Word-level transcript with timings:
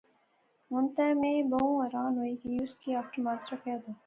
ہن 0.71 0.83
تے 0.95 1.07
میں 1.19 1.41
بہوں 1.51 1.75
حیران 1.83 2.13
ہوئی 2.19 2.33
گیس 2.43 2.71
کہ 2.81 2.95
آخر 3.01 3.17
ماجرا 3.25 3.55
کہہ 3.63 3.77
دا؟ 3.85 3.91